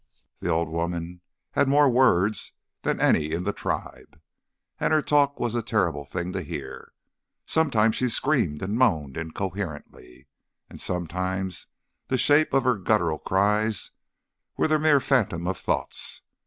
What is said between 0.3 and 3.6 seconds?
The old woman had more words than any in the